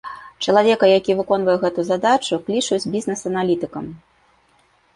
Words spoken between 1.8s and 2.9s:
задачу, клічуць